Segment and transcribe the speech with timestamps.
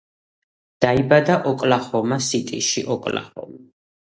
[0.85, 3.63] დაიბადა ოკლაჰომა სიტიში, ოკლაჰომა.